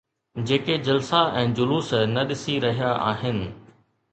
جيڪي 0.51 0.77
جلسا 0.87 1.19
۽ 1.43 1.51
جلوس 1.59 1.91
نه 2.17 2.25
ڏسي 2.33 2.57
رهيا 2.67 2.91
آهن؟ 3.13 3.43